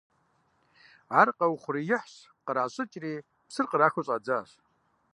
Ар 1.19 1.27
къаухъуреихьщ, 1.37 2.13
къращӏыкӏри, 2.45 3.13
псыр 3.47 3.65
кърахыу 3.69 4.05
щӏадзащ. 4.05 4.49